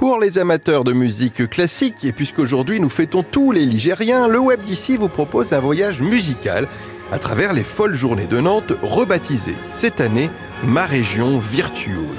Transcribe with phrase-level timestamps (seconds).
[0.00, 4.62] Pour les amateurs de musique classique, et puisqu'aujourd'hui nous fêtons tous les Ligériens, le Web
[4.62, 6.68] d'ici vous propose un voyage musical
[7.12, 10.30] à travers les folles journées de Nantes, rebaptisées cette année
[10.64, 12.16] Ma région virtuose.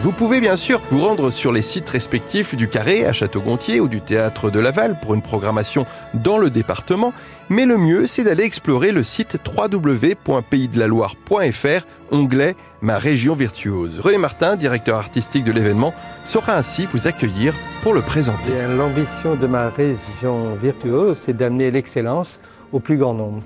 [0.00, 3.88] Vous pouvez bien sûr vous rendre sur les sites respectifs du Carré à Château-Gontier ou
[3.88, 7.12] du Théâtre de Laval pour une programmation dans le département,
[7.50, 14.00] mais le mieux c'est d'aller explorer le site www.paysdelaloire.fr, onglet Ma région virtuose.
[14.00, 18.50] René Martin, directeur artistique de l'événement, saura ainsi vous accueillir pour le présenter.
[18.76, 22.40] L'ambition de ma région virtuose, c'est d'amener l'excellence
[22.72, 23.44] au plus grand nombre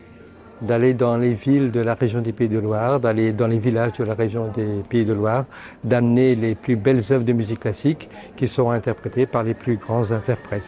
[0.60, 3.92] d'aller dans les villes de la région des Pays de Loire, d'aller dans les villages
[3.98, 5.45] de la région des Pays de Loire,
[5.84, 10.12] d'amener les plus belles œuvres de musique classique qui seront interprétées par les plus grands
[10.12, 10.62] interprètes.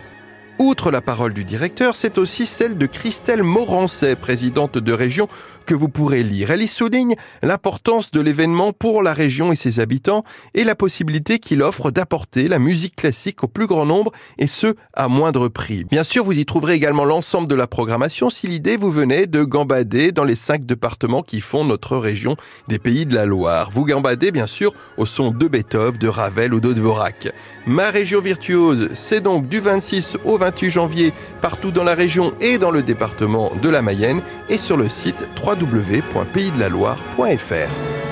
[0.58, 5.28] Outre la parole du directeur, c'est aussi celle de Christelle Morancet, présidente de région,
[5.68, 6.50] que vous pourrez lire.
[6.50, 11.38] Elle y souligne l'importance de l'événement pour la région et ses habitants et la possibilité
[11.38, 15.84] qu'il offre d'apporter la musique classique au plus grand nombre et ce, à moindre prix.
[15.84, 19.44] Bien sûr, vous y trouverez également l'ensemble de la programmation si l'idée vous venait de
[19.44, 23.70] gambader dans les cinq départements qui font notre région des pays de la Loire.
[23.70, 27.28] Vous gambadez bien sûr au son de Beethoven, de Ravel ou de Dvorak.
[27.66, 32.56] Ma région virtuose, c'est donc du 26 au 28 janvier partout dans la région et
[32.56, 38.07] dans le département de la Mayenne et sur le site 3 www.paysdelaloire.fr.